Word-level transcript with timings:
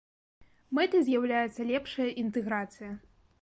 Мэтай 0.77 1.03
з'яўляецца 1.09 1.67
лепшая 1.73 2.09
інтэграцыя. 2.23 2.91